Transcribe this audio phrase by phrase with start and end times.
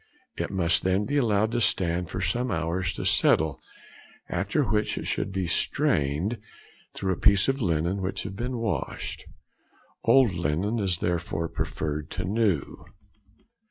[0.35, 3.61] It must then be allowed to stand for some hours to settle,
[4.29, 6.39] after which it should be strained
[6.95, 9.25] through a piece of linen which has been washed;
[10.03, 12.83] old linen is therefore preferred to new.